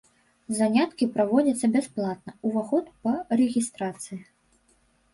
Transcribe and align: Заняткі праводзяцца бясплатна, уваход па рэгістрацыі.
Заняткі 0.59 1.07
праводзяцца 1.17 1.69
бясплатна, 1.77 2.31
уваход 2.51 2.85
па 3.07 3.13
рэгістрацыі. 3.45 4.23